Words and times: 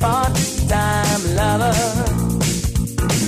part-time 0.00 1.22
lover. 1.36 1.74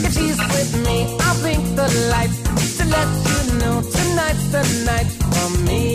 If 0.04 0.12
she's 0.14 0.38
with 0.38 0.72
me, 0.86 1.16
I'll 1.20 1.40
blink 1.40 1.64
the 1.76 1.88
lights 2.12 2.38
to 2.78 2.84
let 2.96 3.08
you 3.28 3.40
know 3.60 3.76
tonight's 3.82 4.46
the 4.54 4.62
night 4.86 5.10
for 5.32 5.48
me. 5.66 5.89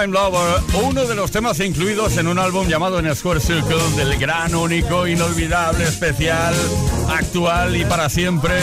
Time 0.00 0.14
Lover, 0.14 0.62
uno 0.82 1.04
de 1.04 1.14
los 1.14 1.30
temas 1.30 1.60
incluidos 1.60 2.16
en 2.16 2.26
un 2.26 2.38
álbum 2.38 2.66
llamado 2.66 2.98
En 3.00 3.14
Square 3.14 3.38
Circle 3.38 3.82
del 3.96 4.18
gran, 4.18 4.54
único, 4.54 5.06
inolvidable, 5.06 5.84
especial, 5.84 6.54
actual 7.10 7.76
y 7.76 7.84
para 7.84 8.08
siempre, 8.08 8.62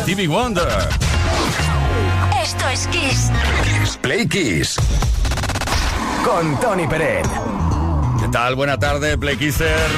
Stevie 0.00 0.26
Wonder. 0.26 0.88
Esto 2.42 2.66
es 2.70 2.86
Kiss. 2.86 3.30
Play 4.00 4.26
Kiss. 4.26 4.76
Con 6.24 6.58
Tony 6.60 6.86
Peret. 6.86 7.26
¿Qué 8.18 8.28
tal? 8.28 8.54
Buena 8.54 8.78
tarde, 8.78 9.18
Play 9.18 9.36
Kisser. 9.36 9.90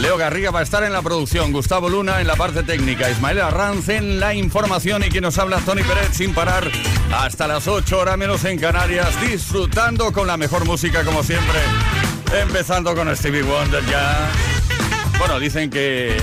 Leo 0.00 0.16
Garriga 0.16 0.50
va 0.50 0.60
a 0.60 0.62
estar 0.62 0.82
en 0.82 0.94
la 0.94 1.02
producción, 1.02 1.52
Gustavo 1.52 1.90
Luna 1.90 2.22
en 2.22 2.26
la 2.26 2.36
parte 2.36 2.62
técnica, 2.62 3.10
Ismael 3.10 3.40
Arranz 3.40 3.90
en 3.90 4.18
la 4.18 4.32
información 4.32 5.04
y 5.04 5.10
quien 5.10 5.24
nos 5.24 5.36
habla 5.36 5.58
Tony 5.58 5.82
Pérez 5.82 6.08
sin 6.12 6.32
parar 6.32 6.70
hasta 7.12 7.46
las 7.46 7.66
8 7.66 7.98
horas 7.98 8.18
menos 8.18 8.44
en 8.44 8.58
Canarias, 8.58 9.20
disfrutando 9.20 10.12
con 10.12 10.26
la 10.26 10.36
mejor 10.36 10.64
música 10.64 11.04
como 11.04 11.22
siempre, 11.22 11.58
empezando 12.42 12.94
con 12.94 13.14
Stevie 13.16 13.42
Wonder 13.42 13.84
ya. 13.86 14.30
Bueno, 15.18 15.38
dicen 15.38 15.70
que 15.70 16.16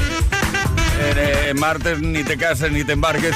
en, 1.48 1.60
martes 1.60 2.00
ni 2.02 2.24
te 2.24 2.38
cases 2.38 2.72
ni 2.72 2.84
te 2.84 2.94
embarques, 2.94 3.36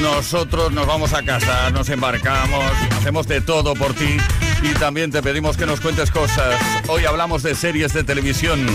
nosotros 0.00 0.72
nos 0.72 0.86
vamos 0.86 1.12
a 1.12 1.22
casa, 1.22 1.70
nos 1.70 1.88
embarcamos, 1.88 2.64
hacemos 2.98 3.26
de 3.26 3.40
todo 3.40 3.74
por 3.74 3.94
ti 3.94 4.16
y 4.62 4.74
también 4.74 5.10
te 5.10 5.22
pedimos 5.22 5.56
que 5.56 5.66
nos 5.66 5.80
cuentes 5.80 6.10
cosas. 6.10 6.54
Hoy 6.88 7.04
hablamos 7.04 7.42
de 7.42 7.54
series 7.54 7.92
de 7.92 8.04
televisión 8.04 8.66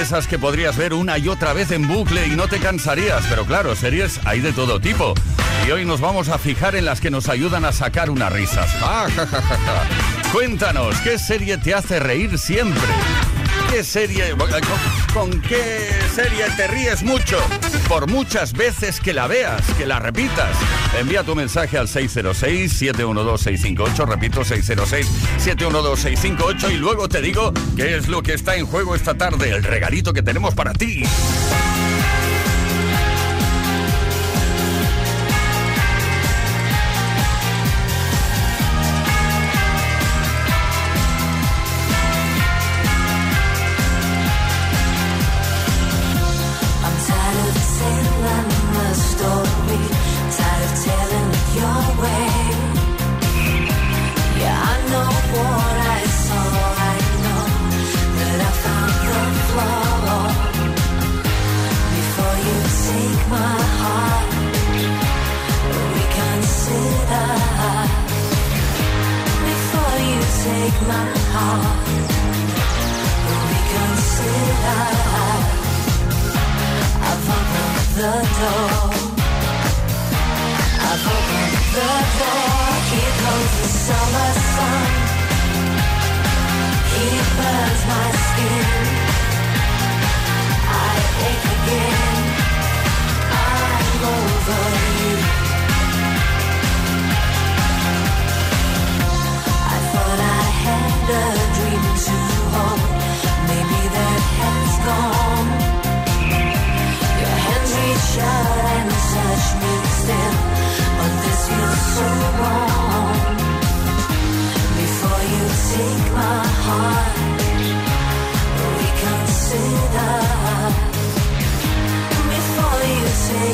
esas 0.00 0.26
que 0.26 0.38
podrías 0.38 0.76
ver 0.76 0.92
una 0.92 1.16
y 1.18 1.28
otra 1.28 1.52
vez 1.52 1.70
en 1.70 1.86
bucle 1.88 2.26
y 2.26 2.30
no 2.30 2.48
te 2.48 2.58
cansarías, 2.58 3.24
pero 3.28 3.44
claro, 3.44 3.74
series 3.74 4.20
hay 4.24 4.40
de 4.40 4.52
todo 4.52 4.80
tipo. 4.80 5.14
Y 5.66 5.70
hoy 5.70 5.84
nos 5.84 6.00
vamos 6.00 6.28
a 6.28 6.38
fijar 6.38 6.76
en 6.76 6.84
las 6.84 7.00
que 7.00 7.10
nos 7.10 7.28
ayudan 7.28 7.64
a 7.64 7.72
sacar 7.72 8.10
unas 8.10 8.32
risas. 8.32 8.68
Cuéntanos, 10.32 10.96
¿qué 11.00 11.18
serie 11.18 11.58
te 11.58 11.74
hace 11.74 12.00
reír 12.00 12.38
siempre? 12.38 12.88
¿Qué 13.70 13.82
serie, 13.82 14.34
con, 15.12 15.40
qué 15.42 15.90
serie 16.14 16.44
te 16.56 16.68
ríes 16.68 17.02
mucho? 17.02 17.36
Por 17.88 18.08
muchas 18.08 18.52
veces 18.52 19.00
que 19.00 19.12
la 19.12 19.26
veas, 19.26 19.60
que 19.76 19.86
la 19.86 19.98
repitas. 19.98 20.56
Envía 20.98 21.24
tu 21.24 21.34
mensaje 21.34 21.76
al 21.76 21.88
606-712-658, 21.88 24.06
repito, 24.06 24.44
606-712-658 24.44 26.72
y 26.72 26.76
luego 26.76 27.08
te 27.08 27.20
digo 27.20 27.52
qué 27.76 27.96
es 27.96 28.06
lo 28.08 28.22
que 28.22 28.34
está 28.34 28.54
en 28.56 28.66
juego 28.66 28.94
esta 28.94 29.14
tarde, 29.14 29.50
el 29.50 29.64
regalito 29.64 30.12
que 30.12 30.22
tenemos 30.22 30.54
para 30.54 30.72
ti. 30.72 31.02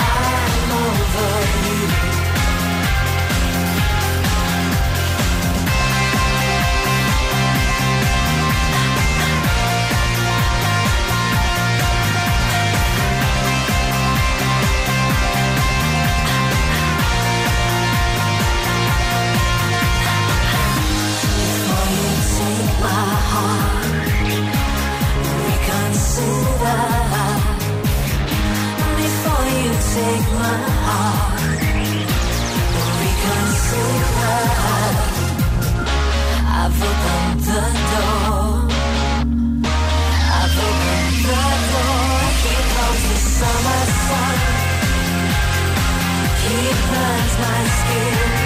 I'm 0.00 0.70
over 0.72 2.12
you. 2.12 2.17
take 29.94 30.28
my 30.44 30.58
heart. 30.86 31.40
We 33.00 33.08
can 33.22 33.46
save 33.66 34.08
my 34.20 34.40
heart. 34.60 34.98
I've 36.60 36.80
opened 36.88 37.40
the 37.48 37.64
door. 37.92 38.48
I've 40.38 40.58
opened 40.68 41.16
the 41.28 41.44
door. 41.72 42.18
Here 42.42 42.66
comes 42.74 43.02
the 43.10 43.18
summer 43.38 43.82
sun. 44.06 44.36
He 46.42 46.56
burns 46.90 47.34
my 47.42 47.60
skin. 47.78 48.37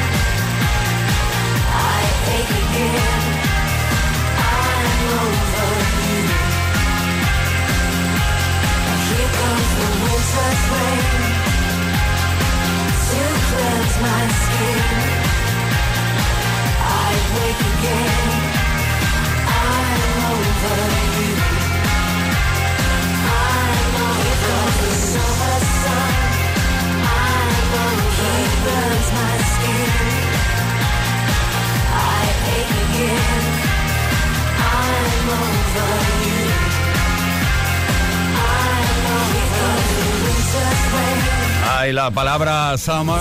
La 42.03 42.11
palabra 42.11 42.77
summer 42.79 43.21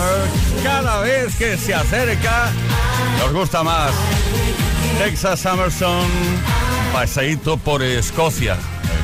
cada 0.64 1.02
vez 1.02 1.36
que 1.36 1.56
se 1.56 1.72
acerca 1.72 2.52
nos 3.20 3.32
gusta 3.32 3.62
más. 3.62 3.92
Texas 4.98 5.40
Summerson, 5.40 6.08
paseíto 6.92 7.58
por 7.58 7.84
Escocia, 7.84 8.58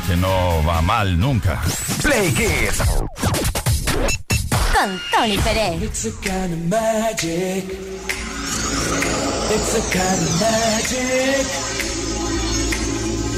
que 0.08 0.16
no 0.18 0.64
va 0.68 0.82
mal 0.82 1.20
nunca. 1.20 1.62
Play 2.02 2.32
Kids. 2.34 2.80
Con 4.74 5.00
Tony 5.12 5.38
Pérez. 5.38 5.80
It's 5.84 6.06
a 6.06 6.12
kind 6.24 6.54
of 6.54 6.60
magic. 6.70 7.66
It's 9.54 9.76
a 9.76 9.82
kind 9.94 10.22
of 10.26 10.42
magic. 10.42 11.46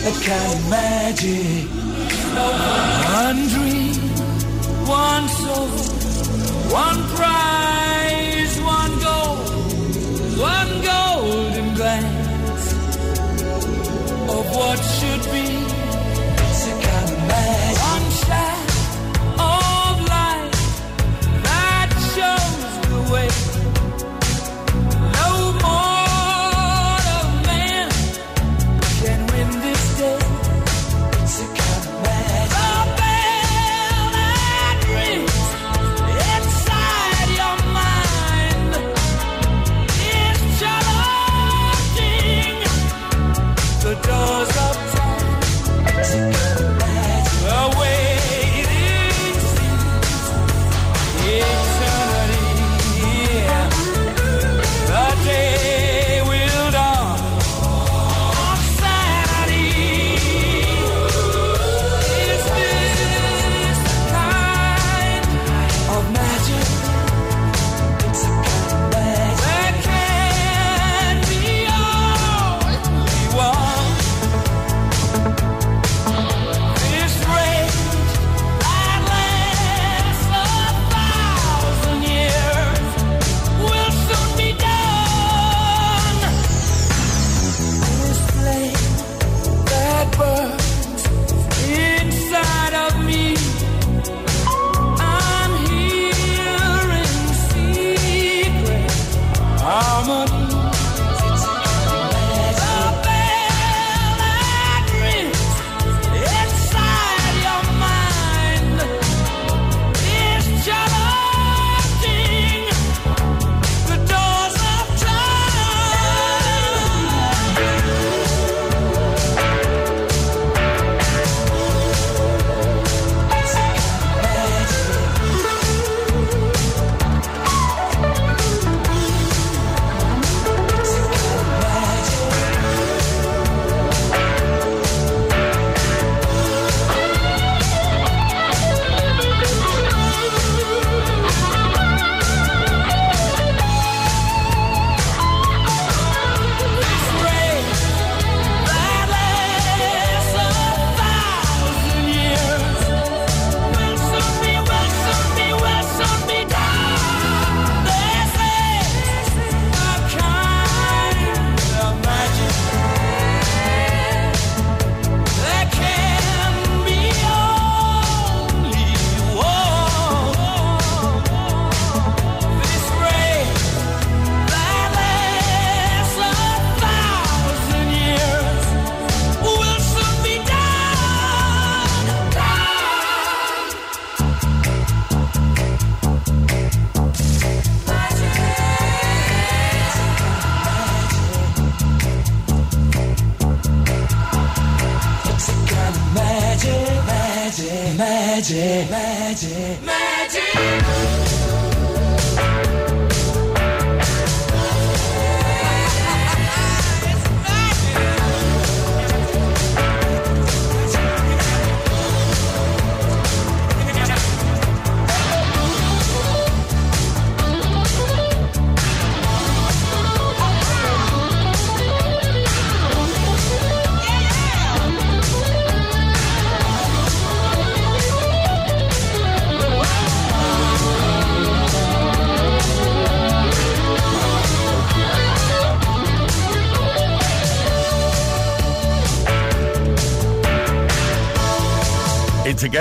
A 0.05 0.11
kind 0.23 0.53
of 0.53 0.69
magic. 0.69 1.67
One 3.13 3.47
dream, 3.49 3.95
one 4.87 5.27
soul. 5.27 5.88
One 6.71 7.01
prize, 7.15 8.61
one 8.61 8.99
goal, 8.99 9.37
one 10.37 10.81
golden 10.83 11.73
glance 11.75 12.73
of 14.29 14.45
what 14.55 14.77
should 14.77 15.23
be. 15.31 15.47
It's 16.45 16.67
a 16.67 16.73
kind 16.87 17.09
of 17.11 17.27
magic. 17.27 17.68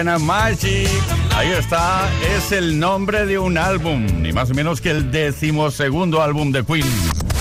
Magic. 0.05 0.89
Ahí 1.35 1.51
está, 1.51 2.09
es 2.37 2.53
el 2.53 2.79
nombre 2.79 3.27
de 3.27 3.37
un 3.39 3.59
álbum, 3.59 4.07
ni 4.23 4.33
más 4.33 4.51
o 4.51 4.55
menos 4.55 4.81
que 4.81 4.91
el 4.91 5.11
decimosegundo 5.11 6.23
álbum 6.23 6.53
de 6.53 6.65
Queen. 6.65 6.87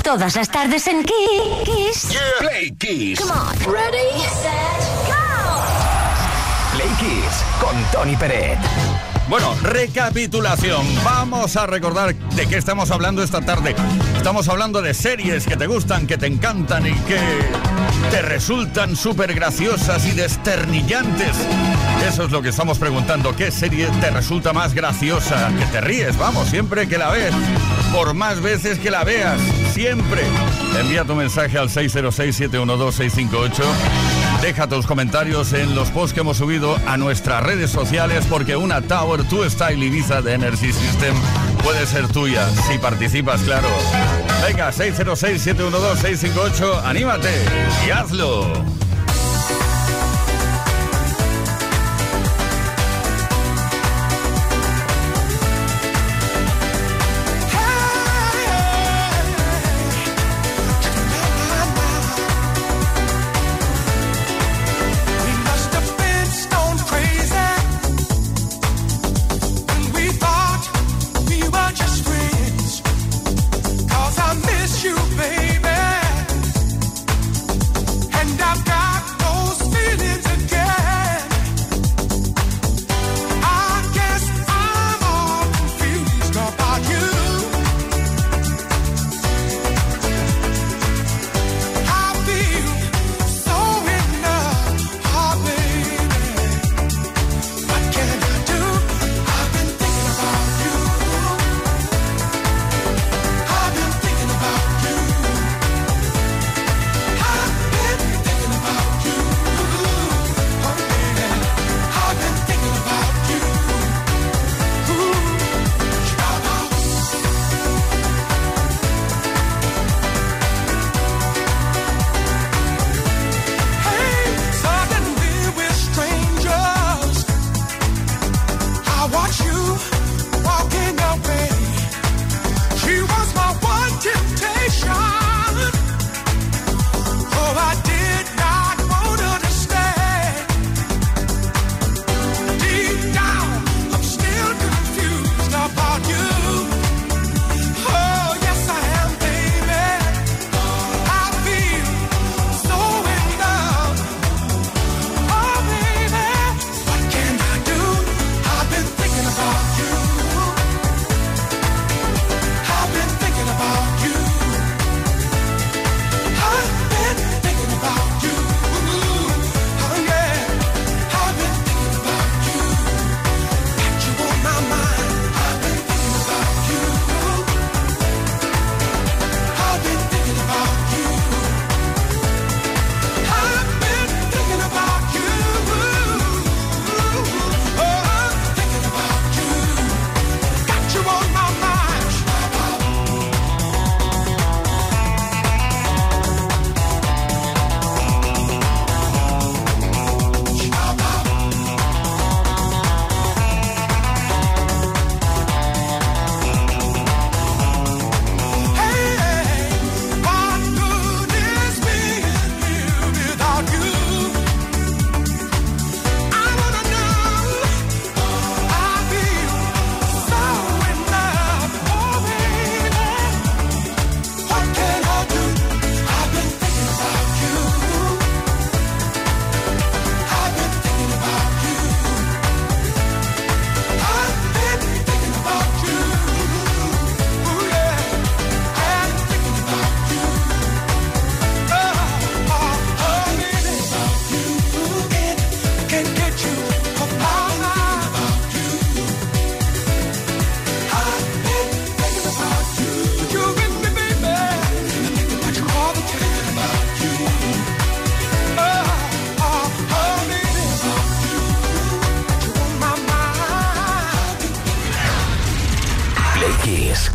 Todas 0.04 0.36
las 0.36 0.50
tardes 0.50 0.88
en 0.88 1.04
Kiss. 1.04 2.18
Play 2.40 2.72
Kiss. 2.72 3.20
Come 3.20 3.32
on. 3.32 3.56
Ready, 3.72 4.22
set, 4.42 4.82
go. 5.06 5.14
Play 6.74 6.90
Kiss 7.00 7.44
con 7.60 7.76
Tony 7.92 8.16
Peret. 8.16 8.58
Bueno, 9.30 9.54
recapitulación. 9.62 10.84
Vamos 11.04 11.56
a 11.58 11.68
recordar 11.68 12.16
de 12.16 12.48
qué 12.48 12.58
estamos 12.58 12.90
hablando 12.90 13.22
esta 13.22 13.42
tarde. 13.42 13.76
Estamos 14.18 14.50
hablando 14.50 14.82
de 14.82 14.94
series 14.94 15.46
que 15.46 15.56
te 15.56 15.68
gustan, 15.68 16.06
que 16.06 16.18
te 16.18 16.28
encantan 16.28 16.86
y 16.86 16.92
que 16.92 17.18
te 18.12 18.22
resultan 18.22 18.98
súper 18.98 19.34
graciosas 19.34 20.06
y 20.06 20.12
desternillantes. 20.12 21.38
Eso 22.06 22.24
es 22.26 22.32
lo 22.32 22.42
que 22.42 22.50
estamos 22.50 22.78
preguntando. 22.78 23.36
¿Qué 23.36 23.52
serie 23.52 23.88
te 24.02 24.10
resulta 24.12 24.52
más 24.52 24.74
graciosa? 24.74 25.50
Que 25.58 25.66
te 25.66 25.80
ríes, 25.82 26.18
vamos, 26.18 26.50
siempre 26.50 26.90
que 26.90 26.98
la 26.98 27.10
ves. 27.10 27.34
Por 27.94 28.14
más 28.14 28.42
veces 28.42 28.80
que 28.80 28.92
la 28.92 29.06
veas, 29.06 29.40
siempre. 29.74 30.24
Envía 30.78 31.06
tu 31.06 31.16
mensaje 31.16 31.58
al 31.58 31.70
606-712-658. 31.70 33.64
Deja 34.42 34.68
tus 34.68 34.86
comentarios 34.86 35.54
en 35.54 35.74
los 35.74 35.90
posts 35.90 36.14
que 36.14 36.20
hemos 36.20 36.38
subido 36.38 36.78
a 36.86 36.98
nuestras 36.98 37.44
redes 37.44 37.72
sociales 37.72 38.26
porque 38.30 38.58
una 38.58 38.82
Tower 38.82 39.28
2 39.28 39.54
Style 39.54 39.86
Ibiza 39.86 40.22
de 40.22 40.34
Energy 40.34 40.74
System 40.74 41.16
puede 41.58 41.86
ser 41.86 42.08
tuya 42.08 42.48
si 42.68 42.78
participas, 42.78 43.42
claro. 43.42 43.68
Venga, 44.46 44.72
606-712-658, 44.72 46.84
anímate 46.84 47.30
y 47.86 47.90
hazlo. 47.92 48.48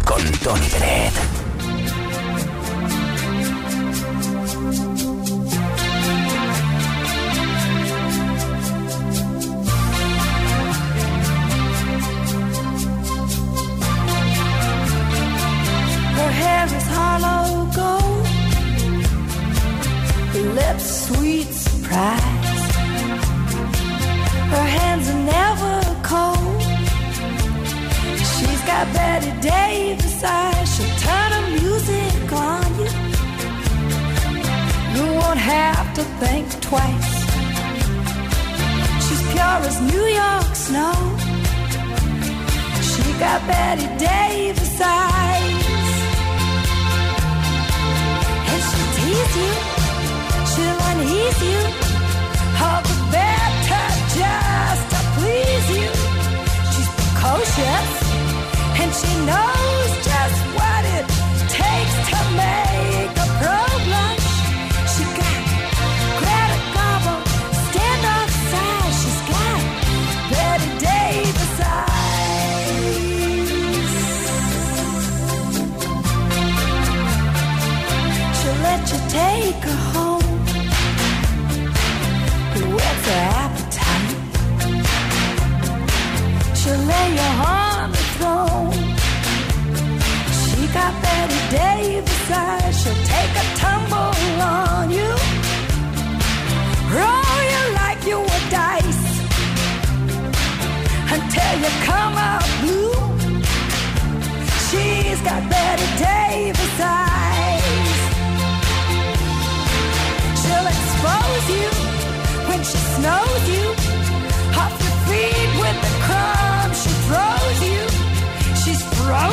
con 0.04 0.22
Tony 0.42 0.68
Peret. 0.68 1.31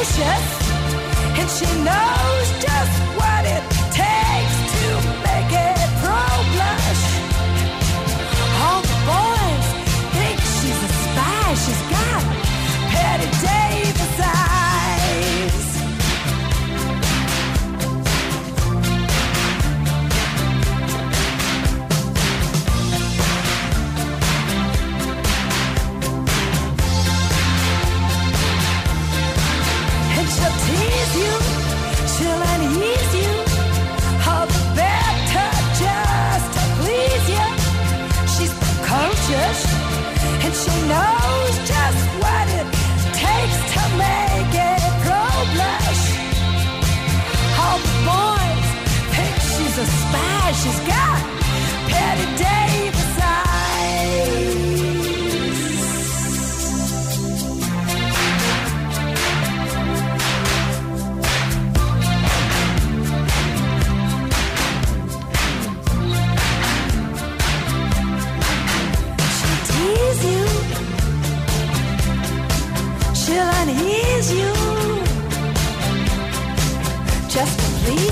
And 0.02 1.50
she 1.50 1.66
knows 1.84 2.39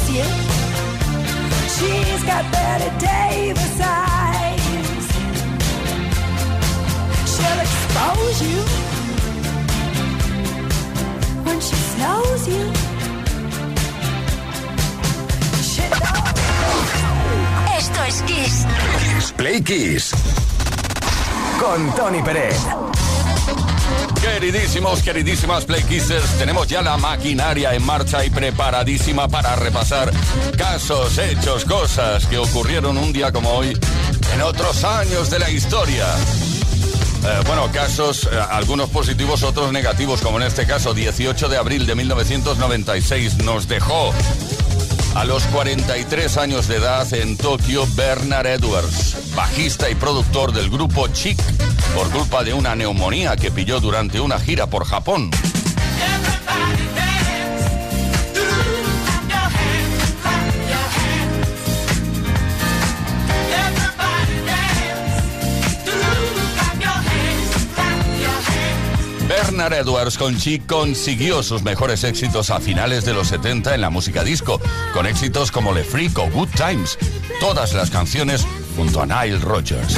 you. 0.10 0.24
She's 1.76 2.24
got 2.24 2.44
Betty 2.52 2.90
Davis 3.00 3.80
eyes. 3.82 5.06
She'll 7.32 7.60
expose 7.66 8.38
you. 8.50 8.62
When 11.46 11.60
she 11.60 11.76
snows 11.92 12.48
you. 12.48 12.64
She 15.70 15.84
knows. 15.90 16.90
Esto 17.78 18.00
es 18.08 18.22
Kiss. 18.30 18.66
Kiss 19.00 19.32
Play 19.34 19.62
Kiss. 19.62 20.14
Con 21.60 21.92
Tony 21.96 22.22
Peret. 22.22 22.97
Queridísimos, 24.34 25.02
queridísimas 25.02 25.66
Play 25.66 25.84
Kissers, 25.84 26.38
tenemos 26.38 26.68
ya 26.68 26.82
la 26.82 26.98
maquinaria 26.98 27.74
en 27.74 27.84
marcha 27.84 28.24
y 28.24 28.30
preparadísima 28.30 29.28
para 29.28 29.56
repasar 29.56 30.12
casos, 30.58 31.18
hechos, 31.18 31.66
cosas 31.66 32.28
que 32.28 32.38
ocurrieron 32.38 32.98
un 32.98 33.12
día 33.14 33.32
como 33.32 33.50
hoy 33.50 33.76
en 34.34 34.42
otros 34.42 34.84
años 34.84 35.30
de 35.30 35.40
la 35.40 35.50
historia. 35.50 36.06
Eh, 37.26 37.42
bueno, 37.48 37.72
casos, 37.72 38.30
eh, 38.32 38.40
algunos 38.52 38.90
positivos, 38.90 39.42
otros 39.44 39.72
negativos, 39.72 40.22
como 40.22 40.40
en 40.40 40.46
este 40.46 40.68
caso, 40.68 40.94
18 40.94 41.50
de 41.50 41.58
abril 41.58 41.88
de 41.88 41.96
1996, 41.96 43.38
nos 43.38 43.68
dejó 43.68 44.14
a 45.16 45.26
los 45.26 45.44
43 45.46 46.38
años 46.38 46.68
de 46.68 46.76
edad 46.76 47.12
en 47.14 47.38
Tokio 47.38 47.88
Bernard 47.96 48.46
Edwards, 48.46 49.16
bajista 49.36 49.90
y 49.90 49.96
productor 49.96 50.52
del 50.52 50.70
grupo 50.70 51.08
Chic, 51.08 51.42
por 51.98 52.12
culpa 52.12 52.44
de 52.44 52.54
una 52.54 52.76
neumonía 52.76 53.36
que 53.36 53.50
pilló 53.50 53.80
durante 53.80 54.20
una 54.20 54.40
gira 54.40 54.68
por 54.68 54.86
Japón. 54.86 55.32
Bernard 69.28 69.74
Edwards 69.74 70.20
con 70.20 70.38
Chic 70.38 70.68
consiguió 70.68 71.42
sus 71.42 71.64
mejores 71.64 72.04
éxitos 72.04 72.52
a 72.52 72.60
finales 72.60 73.06
de 73.06 73.14
los 73.14 73.30
70 73.30 73.74
en 73.74 73.82
la 73.82 73.90
música 73.90 74.24
disco, 74.24 74.62
con 74.94 75.08
éxitos 75.08 75.52
como 75.52 75.74
Le 75.74 75.84
Freak 75.84 76.20
o 76.20 76.30
Good 76.30 76.50
Times, 76.50 77.00
todas 77.40 77.74
las 77.74 77.90
canciones 77.90 78.46
junto 78.76 79.02
a 79.02 79.08
Nile 79.08 79.40
Rodgers. 79.40 79.98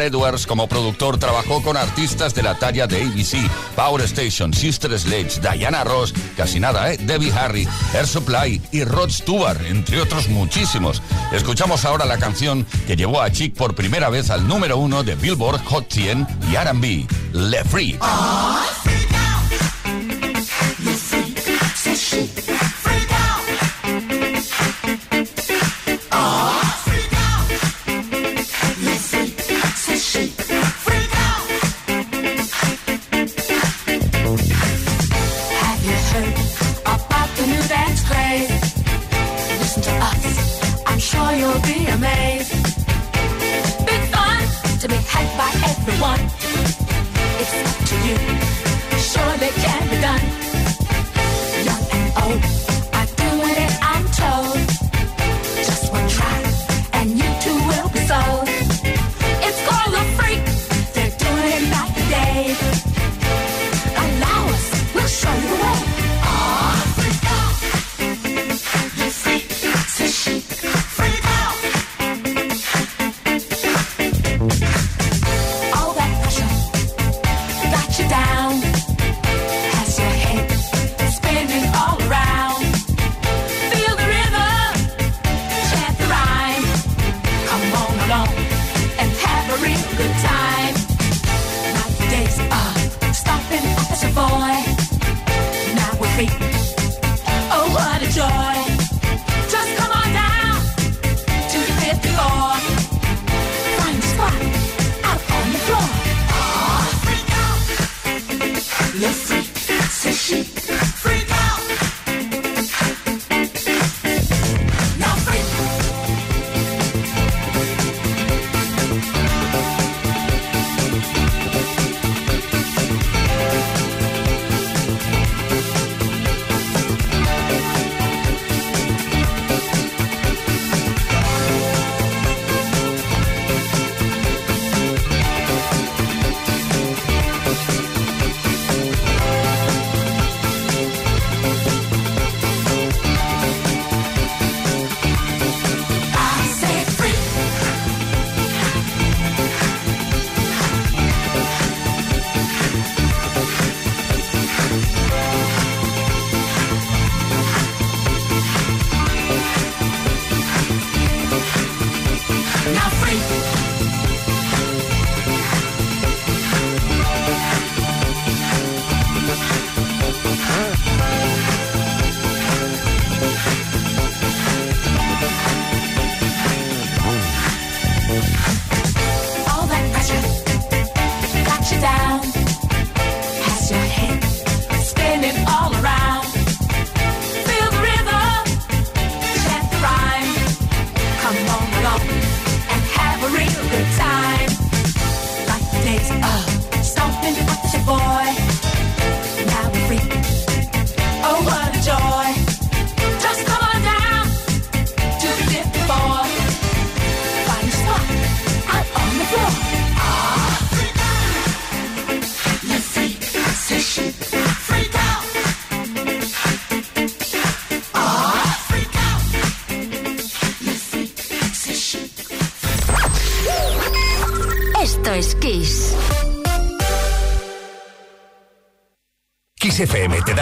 Edwards 0.00 0.46
como 0.46 0.68
productor 0.68 1.18
trabajó 1.18 1.62
con 1.62 1.76
artistas 1.76 2.34
de 2.34 2.42
la 2.42 2.58
talla 2.58 2.86
de 2.86 3.02
ABC, 3.02 3.48
Power 3.76 4.02
Station, 4.02 4.52
Sister 4.52 4.98
Sledge, 4.98 5.40
Diana 5.40 5.84
Ross, 5.84 6.14
casi 6.36 6.60
nada, 6.60 6.92
¿eh? 6.92 6.98
Debbie 6.98 7.32
Harry, 7.32 7.68
Air 7.94 8.06
Supply 8.06 8.60
y 8.72 8.84
Rod 8.84 9.10
Stewart, 9.10 9.60
entre 9.66 10.00
otros 10.00 10.28
muchísimos. 10.28 11.02
Escuchamos 11.32 11.84
ahora 11.84 12.04
la 12.04 12.18
canción 12.18 12.66
que 12.86 12.96
llevó 12.96 13.20
a 13.20 13.30
Chick 13.30 13.54
por 13.54 13.74
primera 13.74 14.08
vez 14.08 14.30
al 14.30 14.46
número 14.46 14.78
uno 14.78 15.02
de 15.02 15.14
Billboard 15.16 15.64
Hot 15.64 15.92
100 15.92 16.26
y 16.50 16.56
R&B, 16.56 17.06
Le 17.32 17.64
Free. 17.64 17.98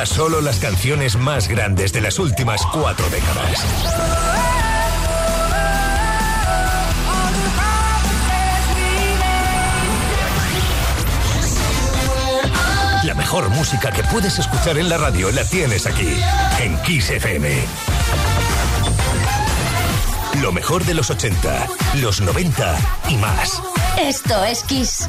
Solo 0.04 0.40
las 0.40 0.58
canciones 0.58 1.16
más 1.16 1.48
grandes 1.48 1.92
de 1.92 2.00
las 2.00 2.18
últimas 2.18 2.60
cuatro 2.72 3.08
décadas. 3.08 3.64
La 13.04 13.14
mejor 13.14 13.48
música 13.50 13.92
que 13.92 14.02
puedes 14.04 14.38
escuchar 14.38 14.76
en 14.76 14.88
la 14.88 14.98
radio 14.98 15.30
la 15.30 15.44
tienes 15.44 15.86
aquí, 15.86 16.14
en 16.60 16.76
Kiss 16.82 17.10
FM. 17.10 17.64
Lo 20.40 20.52
mejor 20.52 20.84
de 20.84 20.94
los 20.94 21.10
80, 21.10 21.68
los 21.94 22.20
90 22.20 22.76
y 23.08 23.16
más. 23.16 23.62
Esto 23.98 24.44
es 24.44 24.62
Kiss. 24.64 25.08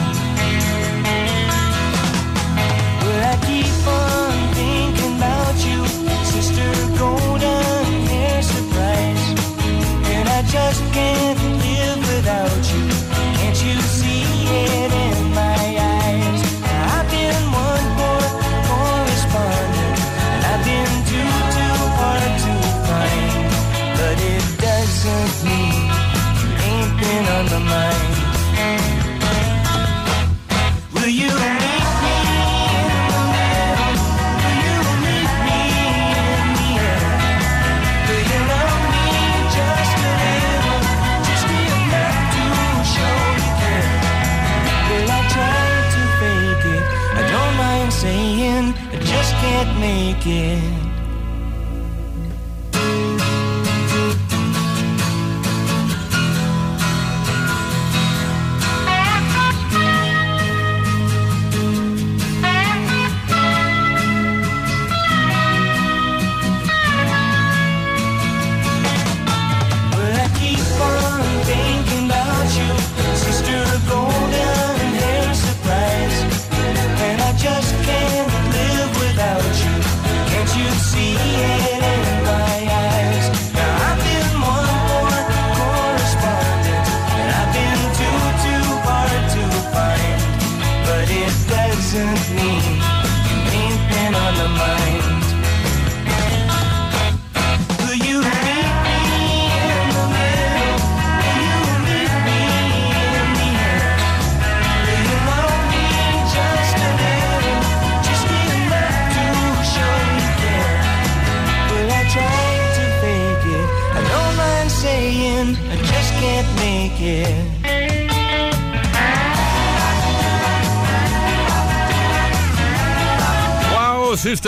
again. 50.21 50.70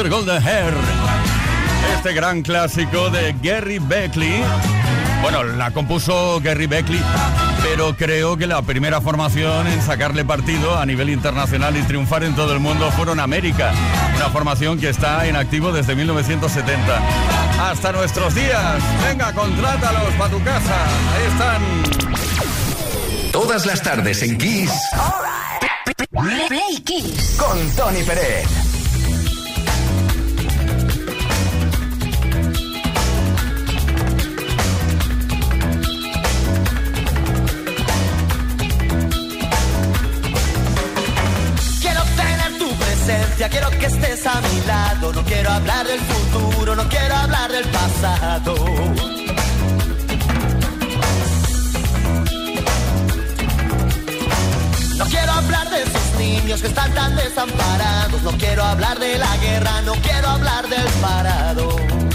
Golden 0.09 0.41
Hair. 0.41 0.73
Este 1.95 2.13
gran 2.13 2.41
clásico 2.41 3.09
de 3.09 3.35
Gary 3.41 3.79
Beckley. 3.79 4.43
Bueno, 5.21 5.43
la 5.43 5.71
compuso 5.71 6.41
Gary 6.41 6.67
Beckley, 6.67 6.99
pero 7.61 7.95
creo 7.95 8.35
que 8.35 8.45
la 8.45 8.61
primera 8.61 8.99
formación 9.01 9.67
en 9.67 9.81
sacarle 9.81 10.25
partido 10.25 10.77
a 10.77 10.85
nivel 10.85 11.09
internacional 11.09 11.77
y 11.77 11.81
triunfar 11.83 12.23
en 12.23 12.35
todo 12.35 12.53
el 12.53 12.59
mundo 12.59 12.91
fueron 12.91 13.19
América. 13.19 13.71
Una 14.15 14.29
formación 14.29 14.79
que 14.79 14.89
está 14.89 15.25
en 15.27 15.35
activo 15.35 15.71
desde 15.71 15.95
1970. 15.95 16.99
Hasta 17.61 17.91
nuestros 17.91 18.35
días. 18.35 18.83
Venga, 19.07 19.31
contrátalos 19.33 20.13
para 20.17 20.29
tu 20.31 20.43
casa. 20.43 20.85
Ahí 21.15 21.31
están. 21.31 21.61
Todas 23.31 23.65
las 23.65 23.81
tardes 23.81 24.21
en 24.23 24.37
Kiss 24.37 24.71
Play 26.47 26.81
Kiss. 26.83 27.35
con 27.37 27.69
Tony 27.75 28.03
Pérez. 28.03 28.72
Presencia, 43.33 43.49
quiero 43.49 43.69
que 43.79 43.85
estés 43.85 44.25
a 44.27 44.41
mi 44.41 44.61
lado. 44.65 45.13
No 45.13 45.23
quiero 45.23 45.49
hablar 45.51 45.87
del 45.87 45.99
futuro, 45.99 46.75
no 46.75 46.87
quiero 46.89 47.15
hablar 47.15 47.51
del 47.51 47.65
pasado. 47.65 48.55
No 54.97 55.05
quiero 55.05 55.31
hablar 55.31 55.69
de 55.69 55.83
esos 55.83 56.19
niños 56.19 56.61
que 56.61 56.67
están 56.67 56.93
tan 56.93 57.15
desamparados. 57.15 58.21
No 58.23 58.31
quiero 58.31 58.63
hablar 58.63 58.99
de 58.99 59.17
la 59.17 59.37
guerra, 59.37 59.81
no 59.81 59.93
quiero 59.93 60.29
hablar 60.29 60.67
del 60.67 60.87
parado. 61.01 62.12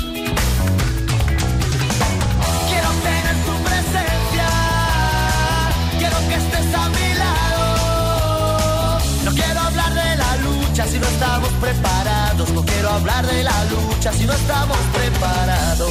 Si 10.99 11.05
no 11.05 11.09
estamos 11.09 11.49
preparados. 11.61 12.51
No 12.51 12.65
quiero 12.65 12.91
hablar 12.91 13.27
de 13.27 13.43
la 13.45 13.65
lucha 13.65 14.13
si 14.13 14.25
no 14.25 14.33
estamos 14.33 14.79
preparados. 14.93 15.91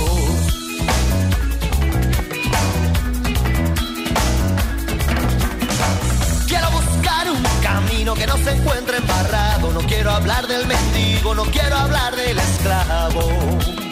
Quiero 6.48 6.72
buscar 6.72 7.32
un 7.32 7.43
camino 7.62 8.13
que 8.15 8.28
no 8.28 8.38
se 8.38 8.52
encuentre 8.52 8.98
embarrado. 8.98 9.72
No 9.72 9.80
quiero 9.82 10.12
hablar 10.12 10.48
del 10.48 10.65
mendigo, 10.67 11.36
no 11.36 11.43
quiero 11.46 11.78
hablar 11.78 12.15
del 12.15 12.38
esclavo. 12.38 13.87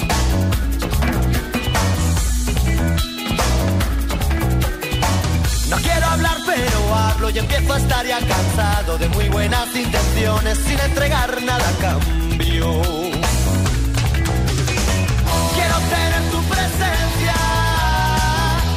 No 5.70 5.78
quiero 5.78 6.06
hablar 6.06 6.38
pero 6.46 6.96
hablo 6.96 7.30
y 7.32 7.40
empiezo 7.40 7.74
a 7.74 7.78
estar 7.78 8.06
ya 8.06 8.20
cansado 8.20 8.98
de 8.98 9.10
muy 9.10 9.30
buenas 9.30 9.76
intenciones 9.76 10.60
sin 10.60 10.80
entregar 10.80 11.42
nada 11.42 11.68
a 11.68 11.74
cambio. 11.82 12.82
Quiero 15.56 15.78
tener 15.90 16.32
tu 16.32 16.42
presencia, 16.44 17.36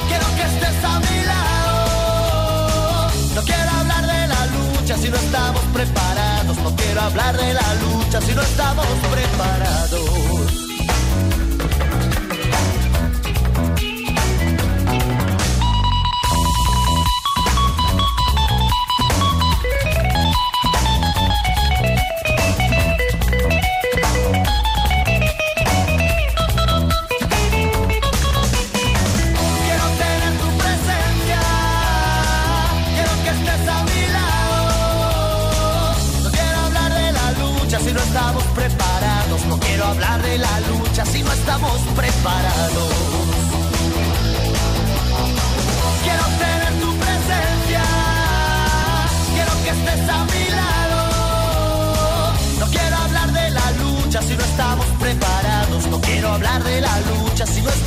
quiero 0.09 0.27
que 0.37 0.42
estés 0.42 0.85
a 0.85 1.01
mi 1.01 1.24
lado. 1.27 3.11
No 3.35 3.42
quiero 3.42 3.70
hablar 3.70 4.07
de 4.07 4.29
la 4.29 4.46
lucha 4.46 4.96
si 4.96 5.09
no 5.11 5.16
estamos 5.16 5.62
preparados. 5.74 6.57
No 6.59 6.74
quiero 6.74 7.01
hablar 7.03 7.37
de 7.37 7.55
la 7.55 7.74
lucha 7.74 8.20
si 8.22 8.35
no 8.35 8.42
estamos 8.42 8.87
preparados. 9.12 10.67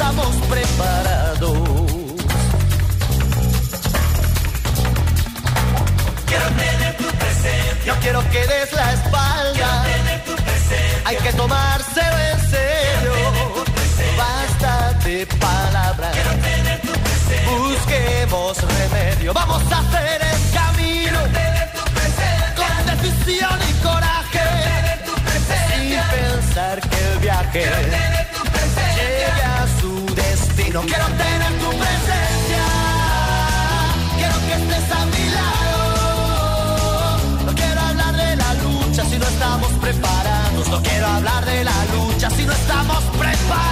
Lucha 0.01 0.11
si 0.11 0.17
no 0.17 0.21
estamos 0.21 0.35
preparados. 0.47 1.91
que 8.31 8.47
des 8.47 8.71
la 8.73 8.93
espalda. 8.93 9.83
Hay 11.05 11.15
que 11.17 11.33
tomárselo 11.33 12.17
en 12.31 12.39
serio. 12.49 13.13
Basta 14.17 14.93
de 15.03 15.25
palabras. 15.25 16.15
Busquemos 17.45 18.57
remedio. 18.61 19.33
Vamos 19.33 19.63
a 19.71 19.79
hacer 19.79 20.21
el 20.33 20.41
camino. 20.53 21.19
Con 22.55 22.85
decisión 22.85 23.59
y 23.69 23.73
coraje. 23.83 24.45
Sin 25.75 25.99
pensar 26.17 26.81
que 26.81 27.11
el 27.11 27.19
viaje 27.19 27.90
destino. 30.71 30.81
Quiero 30.81 31.05
tener 31.05 31.51
tu 31.59 31.69
presencia. 31.69 32.63
Quiero 34.17 34.35
que 34.45 34.53
estés 34.53 34.91
a 34.91 35.05
mi 35.05 35.29
lado. 35.29 37.17
No 37.45 37.53
quiero 37.55 37.81
hablar 37.81 38.15
de 38.15 38.35
la 38.35 38.53
lucha 38.55 39.03
si 39.05 39.17
no 39.17 39.25
estamos 39.25 39.71
preparados. 39.73 40.67
No 40.69 40.81
quiero 40.81 41.07
hablar 41.07 41.45
de 41.45 41.63
la 41.63 41.85
lucha 41.93 42.29
si 42.29 42.45
no 42.45 42.53
estamos 42.53 43.03
preparados. 43.17 43.71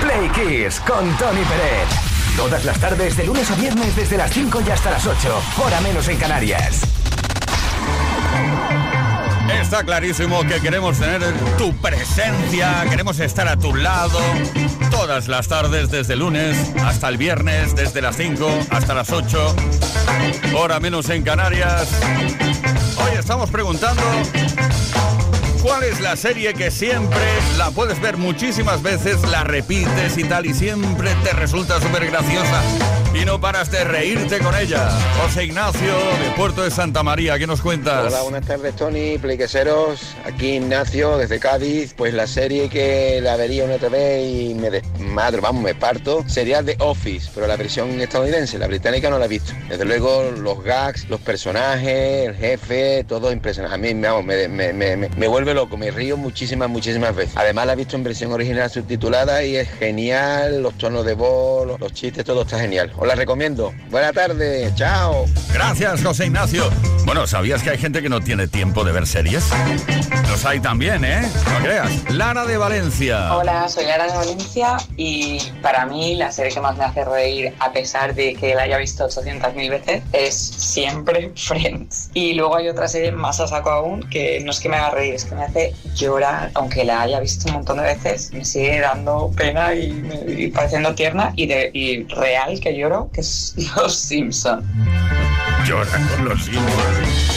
Play 0.00 0.28
Kiss 0.30 0.80
con 0.80 1.16
Tony 1.16 1.44
Pérez. 1.44 2.03
Todas 2.36 2.64
las 2.64 2.78
tardes, 2.78 3.16
de 3.16 3.24
lunes 3.24 3.50
a 3.50 3.54
viernes, 3.54 3.94
desde 3.94 4.16
las 4.16 4.32
5 4.32 4.62
y 4.66 4.70
hasta 4.70 4.90
las 4.90 5.06
8. 5.06 5.42
Hora 5.64 5.80
menos 5.80 6.08
en 6.08 6.16
Canarias. 6.16 6.80
Está 9.60 9.84
clarísimo 9.84 10.42
que 10.42 10.60
queremos 10.60 10.98
tener 10.98 11.22
tu 11.56 11.74
presencia, 11.76 12.84
queremos 12.90 13.18
estar 13.20 13.46
a 13.48 13.56
tu 13.56 13.74
lado 13.74 14.18
todas 14.90 15.28
las 15.28 15.48
tardes, 15.48 15.90
desde 15.90 16.16
lunes 16.16 16.72
hasta 16.82 17.08
el 17.08 17.16
viernes, 17.16 17.74
desde 17.74 18.02
las 18.02 18.16
5 18.16 18.48
hasta 18.70 18.94
las 18.94 19.10
8, 19.10 19.54
hora 20.56 20.80
menos 20.80 21.08
en 21.10 21.22
Canarias. 21.22 21.88
Hoy 22.98 23.18
estamos 23.18 23.50
preguntando 23.50 24.02
cuál 25.64 25.82
es 25.82 25.98
la 26.00 26.14
serie 26.14 26.52
que 26.52 26.70
siempre 26.70 27.18
la 27.56 27.70
puedes 27.70 27.98
ver 27.98 28.18
muchísimas 28.18 28.82
veces, 28.82 29.22
la 29.30 29.44
repites 29.44 30.18
y 30.18 30.24
tal, 30.24 30.44
y 30.44 30.52
siempre 30.52 31.08
te 31.24 31.32
resulta 31.32 31.80
súper 31.80 32.06
graciosa 32.10 32.62
y 33.14 33.24
no 33.24 33.40
paras 33.40 33.70
de 33.70 33.82
reírte 33.84 34.40
con 34.40 34.54
ella. 34.56 34.90
José 35.22 35.44
Ignacio 35.44 35.94
de 36.22 36.30
Puerto 36.36 36.62
de 36.64 36.70
Santa 36.70 37.02
María, 37.02 37.38
¿qué 37.38 37.46
nos 37.46 37.62
cuentas? 37.62 38.12
Hola, 38.12 38.22
buenas 38.22 38.44
tardes 38.46 38.76
Tony, 38.76 39.16
playqueseros. 39.18 40.14
Aquí 40.26 40.56
Ignacio 40.56 41.16
desde 41.16 41.38
Cádiz. 41.38 41.94
Pues 41.94 42.12
la 42.12 42.26
serie 42.26 42.68
que 42.68 43.20
la 43.22 43.36
vería 43.36 43.64
una 43.64 43.76
otra 43.76 43.88
vez 43.88 44.22
y 44.30 44.54
me 44.54 44.68
desmadro, 44.70 45.40
vamos, 45.40 45.62
me 45.62 45.74
parto, 45.74 46.24
sería 46.26 46.62
The 46.62 46.76
Office, 46.80 47.30
pero 47.34 47.46
la 47.46 47.56
versión 47.56 47.98
estadounidense, 48.00 48.58
la 48.58 48.66
británica 48.66 49.08
no 49.08 49.18
la 49.18 49.24
he 49.24 49.28
visto. 49.28 49.52
Desde 49.68 49.84
luego 49.86 50.30
los 50.36 50.62
gags, 50.62 51.08
los 51.08 51.20
personajes, 51.20 52.28
el 52.28 52.34
jefe, 52.34 53.04
todo 53.08 53.32
impresionante. 53.32 53.74
A 53.76 53.78
mí 53.78 53.94
vamos, 53.94 54.24
me, 54.26 54.48
me, 54.48 54.72
me, 54.74 54.96
me- 54.96 55.08
me 55.08 55.26
vuelve 55.54 55.64
loco, 55.64 55.76
me 55.76 55.90
río 55.90 56.16
muchísimas, 56.16 56.68
muchísimas 56.68 57.14
veces. 57.14 57.34
Además 57.36 57.66
la 57.66 57.72
he 57.74 57.76
visto 57.76 57.96
en 57.96 58.04
versión 58.04 58.32
original 58.32 58.70
subtitulada 58.70 59.44
y 59.44 59.56
es 59.56 59.70
genial, 59.70 60.62
los 60.62 60.76
tonos 60.76 61.04
de 61.04 61.14
voz, 61.14 61.66
los, 61.66 61.80
los 61.80 61.92
chistes, 61.92 62.24
todo 62.24 62.42
está 62.42 62.58
genial. 62.58 62.92
Os 62.96 63.06
la 63.06 63.14
recomiendo. 63.14 63.72
Buena 63.90 64.12
tarde, 64.12 64.72
chao. 64.74 65.26
Gracias, 65.52 66.02
José 66.02 66.26
Ignacio. 66.26 66.70
Bueno, 67.04 67.26
¿sabías 67.26 67.62
que 67.62 67.70
hay 67.70 67.78
gente 67.78 68.00
que 68.00 68.08
no 68.08 68.20
tiene 68.20 68.48
tiempo 68.48 68.82
de 68.82 68.92
ver 68.92 69.06
series? 69.06 69.50
Los 70.30 70.44
hay 70.46 70.58
también, 70.58 71.04
¿eh? 71.04 71.20
No 71.52 71.62
creas. 71.62 72.10
Lara 72.10 72.46
de 72.46 72.56
Valencia. 72.56 73.36
Hola, 73.36 73.68
soy 73.68 73.84
Lara 73.84 74.06
de 74.06 74.16
Valencia 74.16 74.78
y 74.96 75.38
para 75.60 75.84
mí 75.86 76.14
la 76.14 76.32
serie 76.32 76.52
que 76.52 76.60
más 76.60 76.76
me 76.78 76.84
hace 76.84 77.04
reír, 77.04 77.54
a 77.60 77.72
pesar 77.72 78.14
de 78.14 78.34
que 78.34 78.54
la 78.54 78.62
haya 78.62 78.78
visto 78.78 79.06
800.000 79.06 79.70
veces, 79.70 80.02
es 80.12 80.34
siempre 80.34 81.30
Friends. 81.36 82.10
Y 82.14 82.32
luego 82.32 82.56
hay 82.56 82.68
otra 82.68 82.88
serie 82.88 83.12
más 83.12 83.38
a 83.38 83.46
saco 83.46 83.70
aún 83.70 84.08
que 84.08 84.40
no 84.40 84.50
es 84.50 84.58
que 84.58 84.68
me 84.68 84.76
haga 84.76 84.90
reír, 84.90 85.14
es 85.14 85.24
que 85.26 85.34
me 85.34 85.43
hace 85.44 85.74
llorar, 85.94 86.50
aunque 86.54 86.84
la 86.84 87.02
haya 87.02 87.20
visto 87.20 87.48
un 87.48 87.54
montón 87.54 87.78
de 87.78 87.84
veces, 87.84 88.32
me 88.32 88.44
sigue 88.44 88.80
dando 88.80 89.30
pena 89.36 89.74
y, 89.74 90.50
pareciendo 90.54 90.94
tierna 90.94 91.32
y, 91.36 91.44
y 91.52 92.04
real 92.04 92.60
que 92.60 92.76
lloro, 92.76 93.10
que 93.12 93.20
es 93.20 93.54
Los 93.76 93.96
Simpson. 93.96 94.64
Llora 95.66 95.90
con 96.16 96.24
los 96.26 96.48
hijos. 96.48 97.33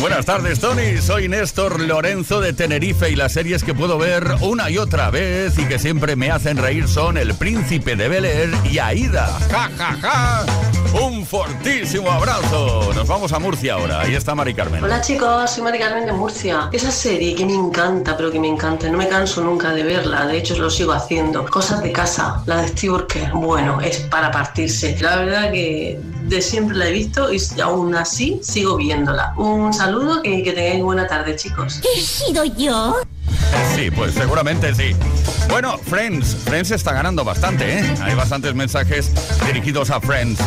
Buenas 0.00 0.24
tardes, 0.24 0.60
Tony. 0.60 0.98
Soy 0.98 1.28
Néstor 1.28 1.80
Lorenzo 1.80 2.40
de 2.40 2.52
Tenerife 2.52 3.10
y 3.10 3.16
las 3.16 3.32
series 3.32 3.62
que 3.62 3.74
puedo 3.74 3.98
ver 3.98 4.36
una 4.40 4.70
y 4.70 4.78
otra 4.78 5.10
vez 5.10 5.58
y 5.58 5.64
que 5.66 5.78
siempre 5.78 6.16
me 6.16 6.30
hacen 6.30 6.56
reír 6.56 6.88
son 6.88 7.16
El 7.18 7.34
Príncipe 7.34 7.96
de 7.96 8.08
Bel 8.08 8.24
Air 8.24 8.50
y 8.70 8.78
Aida. 8.78 9.26
¡Ja, 9.50 9.70
ja, 9.76 9.96
ja! 10.00 10.46
Un 10.92 11.24
fortísimo 11.24 12.10
abrazo. 12.10 12.92
Nos 12.94 13.06
vamos 13.06 13.32
a 13.32 13.38
Murcia 13.38 13.74
ahora. 13.74 14.00
Ahí 14.00 14.14
está 14.14 14.34
Mari 14.34 14.54
Carmen. 14.54 14.82
Hola 14.82 15.00
chicos, 15.00 15.50
soy 15.50 15.62
Mari 15.62 15.78
Carmen 15.78 16.06
de 16.06 16.12
Murcia. 16.12 16.68
Esa 16.72 16.90
serie 16.90 17.34
que 17.34 17.46
me 17.46 17.54
encanta, 17.54 18.16
pero 18.16 18.30
que 18.30 18.40
me 18.40 18.48
encanta, 18.48 18.88
no 18.88 18.98
me 18.98 19.06
canso 19.06 19.42
nunca 19.42 19.72
de 19.72 19.84
verla, 19.84 20.26
de 20.26 20.38
hecho 20.38 20.56
lo 20.58 20.68
sigo 20.70 20.92
haciendo. 20.92 21.44
Cosas 21.44 21.82
de 21.82 21.92
casa, 21.92 22.42
la 22.46 22.62
de 22.62 22.68
Steve 22.68 22.90
bueno, 23.34 23.80
es 23.80 23.98
para 23.98 24.30
partirse. 24.30 24.96
La 25.00 25.16
verdad 25.16 25.52
que 25.52 26.00
de 26.22 26.42
siempre 26.42 26.76
la 26.76 26.88
he 26.88 26.92
visto 26.92 27.32
y 27.32 27.38
aún 27.60 27.94
así 27.94 28.40
sigo 28.42 28.76
viéndola. 28.76 29.34
Un 29.36 29.59
saludo 29.72 30.20
y 30.24 30.42
que 30.42 30.52
tengáis 30.52 30.82
buena 30.82 31.06
tarde 31.06 31.36
chicos. 31.36 31.80
¿He 31.82 32.00
sido 32.00 32.44
yo? 32.44 32.96
Sí, 33.74 33.90
pues 33.90 34.14
seguramente 34.14 34.74
sí. 34.74 34.94
Bueno, 35.48 35.78
Friends. 35.78 36.36
Friends 36.44 36.70
está 36.70 36.92
ganando 36.92 37.24
bastante, 37.24 37.78
¿eh? 37.78 37.94
Hay 38.02 38.14
bastantes 38.14 38.54
mensajes 38.54 39.10
dirigidos 39.46 39.90
a 39.90 40.00
Friends. 40.00 40.38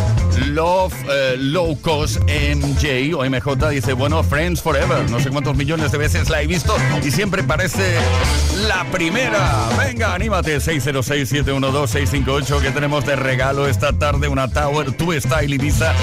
Love 0.47 0.93
eh, 1.09 1.35
Low 1.37 1.79
Cost 1.81 2.17
MJ 2.27 3.13
o 3.15 3.23
MJ 3.25 3.69
dice, 3.69 3.93
bueno, 3.93 4.23
Friends 4.23 4.61
Forever. 4.61 5.09
No 5.09 5.19
sé 5.19 5.29
cuántos 5.29 5.55
millones 5.55 5.91
de 5.91 5.97
veces 5.97 6.29
la 6.29 6.41
he 6.41 6.47
visto 6.47 6.75
y 7.03 7.11
siempre 7.11 7.43
parece 7.43 7.95
la 8.67 8.85
primera. 8.91 9.69
Venga, 9.77 10.13
anímate. 10.13 10.57
606-712-658 10.57 12.61
que 12.61 12.71
tenemos 12.71 13.05
de 13.05 13.15
regalo 13.15 13.67
esta 13.67 13.93
tarde 13.93 14.27
una 14.27 14.49
Tower 14.49 14.95
2 14.95 15.23
Style 15.23 15.55
Ibiza 15.55 15.93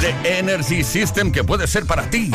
de 0.00 0.38
Energy 0.38 0.82
System 0.82 1.32
que 1.32 1.44
puede 1.44 1.66
ser 1.66 1.86
para 1.86 2.08
ti. 2.10 2.30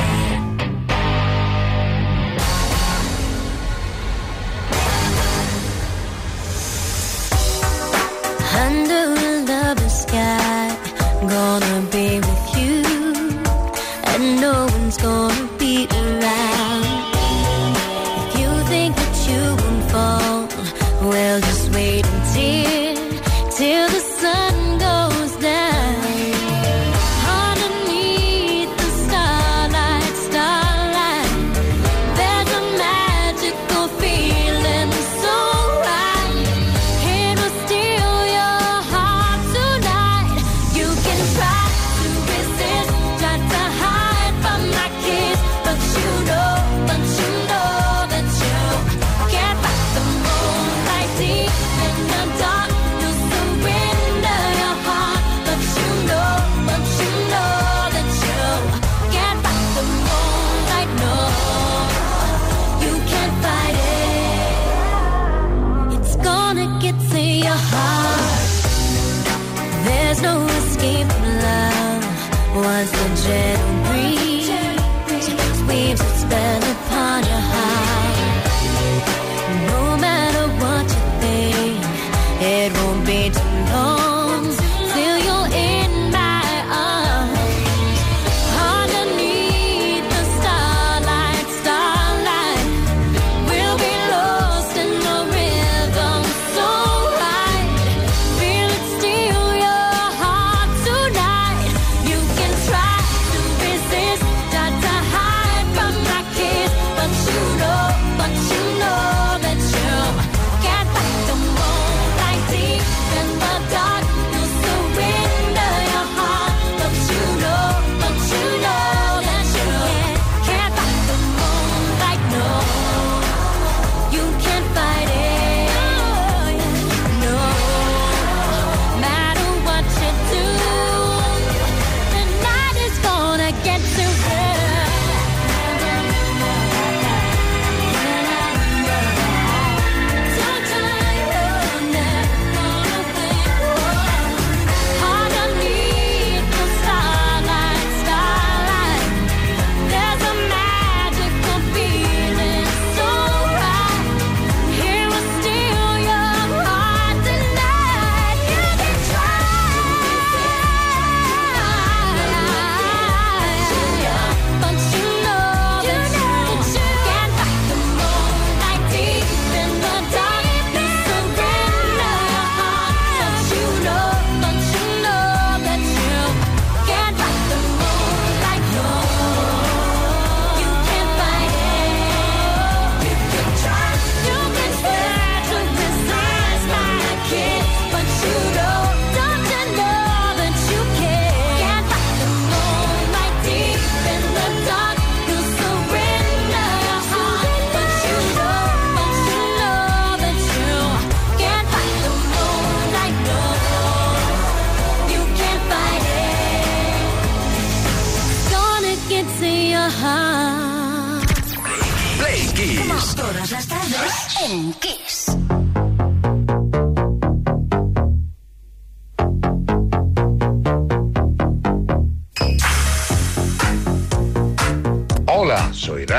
I'm 52.26 52.40
done. 52.40 52.55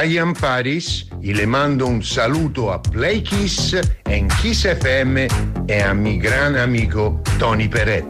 Ryan 0.07 0.34
Paris 0.34 1.09
y 1.20 1.34
le 1.34 1.48
mando 1.48 1.84
un 1.88 2.00
saluto 2.00 2.72
a 2.72 2.80
Play 2.80 3.24
Kiss 3.24 3.76
en 4.04 4.28
Kiss 4.40 4.64
FM 4.64 5.26
e 5.66 5.82
a 5.82 5.92
mi 5.94 6.16
gran 6.16 6.57
amigo 6.57 7.20
Tony 7.40 7.68
Peret. 7.68 8.07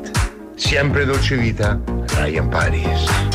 Siempre 0.56 1.06
dolce 1.06 1.36
vita, 1.36 1.80
Ryan 2.18 2.50
Paris. 2.50 3.25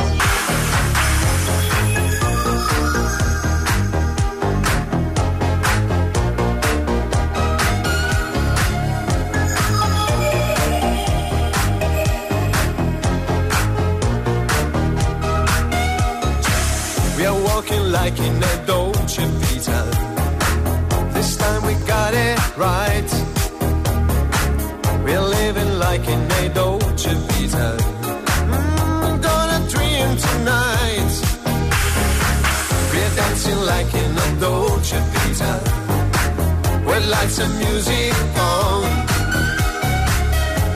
Lights 37.22 37.40
and 37.40 37.54
music 37.60 38.14
on. 38.38 38.84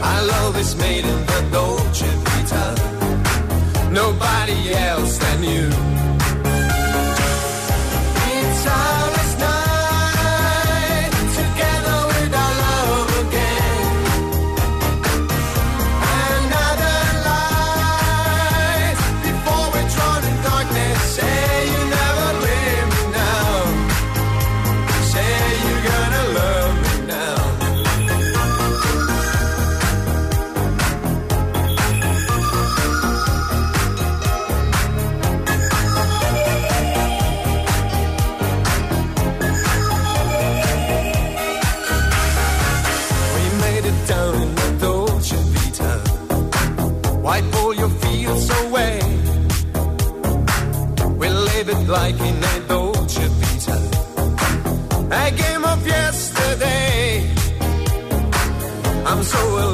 Our 0.10 0.22
love 0.28 0.58
is 0.60 0.76
made 0.76 1.06
in 1.06 1.20
the 1.32 1.40
Dolce 1.52 2.08
Vita. 2.26 2.66
Nobody 3.92 4.74
else 4.74 5.18
than 5.18 5.44
you. 5.44 5.85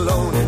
Alone 0.01 0.40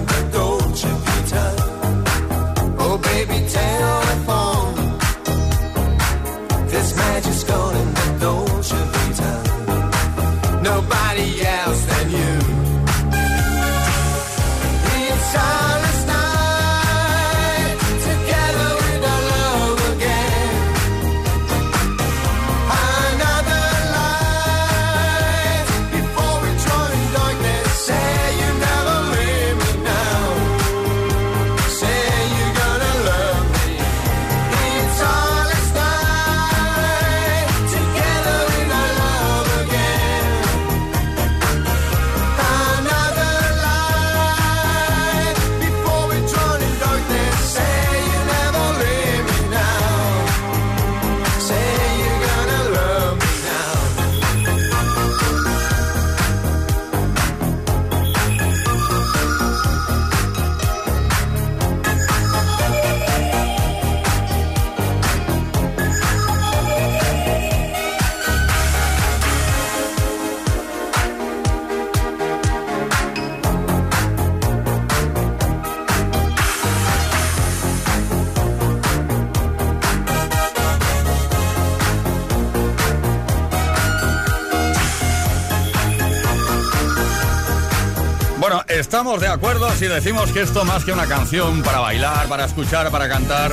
estamos 89.04 89.20
de 89.20 89.28
acuerdo 89.28 89.70
si 89.72 89.86
decimos 89.86 90.32
que 90.32 90.44
esto 90.44 90.64
más 90.64 90.86
que 90.86 90.94
una 90.94 91.06
canción 91.06 91.62
para 91.62 91.80
bailar, 91.80 92.26
para 92.30 92.46
escuchar, 92.46 92.90
para 92.90 93.10
cantar, 93.10 93.52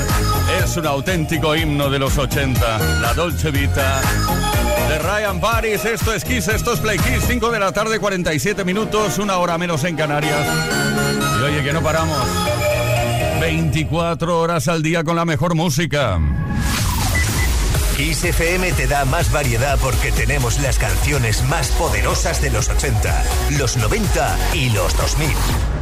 es 0.62 0.76
un 0.76 0.86
auténtico 0.86 1.56
himno 1.56 1.90
de 1.90 1.98
los 1.98 2.16
80. 2.16 3.00
La 3.00 3.14
Dolce 3.14 3.50
Vita 3.50 4.00
de 4.88 4.98
Ryan 5.00 5.40
Paris. 5.40 5.84
Esto 5.84 6.14
es 6.14 6.24
Kiss, 6.24 6.46
esto 6.46 6.74
es 6.74 6.78
Play 6.78 6.98
Kiss. 6.98 7.24
5 7.26 7.50
de 7.50 7.58
la 7.58 7.72
tarde, 7.72 7.98
47 7.98 8.64
minutos, 8.64 9.18
una 9.18 9.38
hora 9.38 9.58
menos 9.58 9.82
en 9.82 9.96
Canarias. 9.96 10.46
Y 11.40 11.42
oye, 11.42 11.64
que 11.64 11.72
no 11.72 11.82
paramos. 11.82 12.24
24 13.40 14.38
horas 14.38 14.68
al 14.68 14.84
día 14.84 15.02
con 15.02 15.16
la 15.16 15.24
mejor 15.24 15.56
música. 15.56 16.20
Kiss 18.00 18.22
te 18.22 18.86
da 18.86 19.04
más 19.04 19.30
variedad 19.30 19.78
porque 19.78 20.10
tenemos 20.10 20.58
las 20.60 20.78
canciones 20.78 21.44
más 21.44 21.70
poderosas 21.72 22.40
de 22.40 22.48
los 22.48 22.70
80, 22.70 23.24
los 23.58 23.76
90 23.76 24.38
y 24.54 24.70
los 24.70 24.96
2000. 24.96 25.79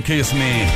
Kiss 0.00 0.32
Me. 0.34 0.66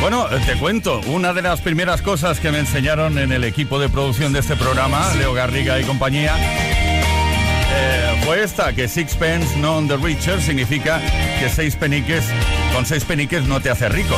Bueno, 0.00 0.26
eh, 0.30 0.40
te 0.46 0.56
cuento, 0.58 1.00
una 1.06 1.32
de 1.32 1.42
las 1.42 1.60
primeras 1.60 2.02
cosas 2.02 2.38
que 2.38 2.50
me 2.50 2.58
enseñaron 2.58 3.18
en 3.18 3.32
el 3.32 3.44
equipo 3.44 3.78
de 3.78 3.88
producción 3.88 4.32
de 4.32 4.40
este 4.40 4.56
programa, 4.56 5.12
Leo 5.14 5.32
Garriga 5.32 5.78
y 5.80 5.84
compañía, 5.84 6.34
eh, 6.38 8.22
fue 8.24 8.42
esta, 8.42 8.72
que 8.72 8.88
sixpence 8.88 9.56
non 9.58 9.88
the 9.88 9.96
richer 9.96 10.40
significa 10.40 11.00
que 11.40 11.48
seis 11.48 11.76
peniques, 11.76 12.24
con 12.74 12.84
seis 12.86 13.04
peniques 13.04 13.44
no 13.44 13.60
te 13.60 13.70
hace 13.70 13.88
rico. 13.88 14.16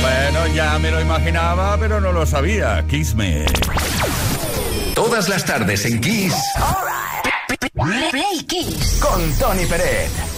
Bueno, 0.00 0.46
ya 0.54 0.78
me 0.78 0.90
lo 0.90 1.00
imaginaba, 1.00 1.76
pero 1.78 2.00
no 2.00 2.12
lo 2.12 2.26
sabía. 2.26 2.84
Kiss 2.88 3.14
Me. 3.14 3.46
Todas 4.94 5.28
las 5.28 5.44
tardes 5.44 5.84
en 5.84 6.00
Kiss. 6.00 6.34
Play 8.10 8.44
Kiss. 8.46 9.00
Con 9.00 9.32
Tony 9.38 9.64
Pérez. 9.66 10.31